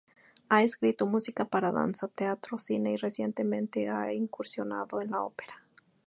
Ha 0.49 0.63
escrito 0.63 1.05
música 1.05 1.45
para 1.45 1.71
danza, 1.71 2.07
teatro, 2.07 2.57
cine 2.57 2.93
y 2.93 2.97
recientemente 2.97 3.87
ha 3.87 4.11
incursionado 4.11 4.99
en 4.99 5.11
la 5.11 5.21
ópera. 5.21 5.61